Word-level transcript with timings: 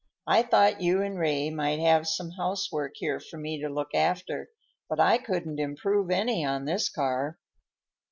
"I 0.25 0.41
thought 0.41 0.81
you 0.81 1.03
and 1.03 1.19
Ray 1.19 1.51
might 1.51 1.77
have 1.77 2.07
some 2.07 2.31
housework 2.31 2.93
here 2.95 3.19
for 3.19 3.37
me 3.37 3.61
to 3.61 3.69
look 3.69 3.93
after, 3.93 4.49
but 4.89 4.99
I 4.99 5.19
couldn't 5.19 5.59
improve 5.59 6.09
any 6.09 6.43
on 6.43 6.65
this 6.65 6.89
car." 6.89 7.37